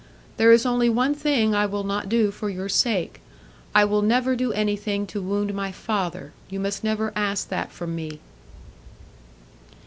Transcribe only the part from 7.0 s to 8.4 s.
ask that from me."